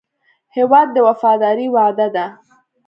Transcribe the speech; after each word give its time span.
هېواد 0.55 0.87
د 0.93 0.97
وفادارۍ 1.07 1.67
وعده 1.75 2.07
ده. 2.15 2.25